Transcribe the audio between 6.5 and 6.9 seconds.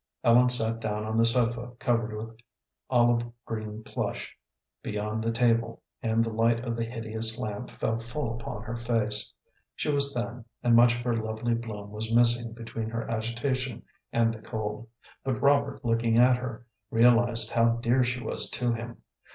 of the